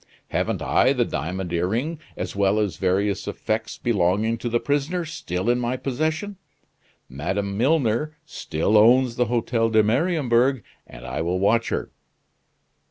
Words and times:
Haven't 0.29 0.63
I 0.63 0.93
the 0.93 1.05
diamond 1.05 1.53
earring, 1.53 1.99
as 2.17 2.35
well 2.35 2.57
as 2.57 2.77
various 2.77 3.27
effects 3.27 3.77
belonging 3.77 4.39
to 4.39 4.49
the 4.49 4.59
prisoner, 4.59 5.05
still 5.05 5.47
in 5.47 5.59
my 5.59 5.77
possession? 5.77 6.37
Madame 7.07 7.55
Milner 7.55 8.17
still 8.25 8.79
owns 8.79 9.15
the 9.15 9.25
Hotel 9.25 9.69
de 9.69 9.83
Mariembourg, 9.83 10.63
and 10.87 11.05
I 11.05 11.21
will 11.21 11.37
watch 11.37 11.69
her." 11.69 11.91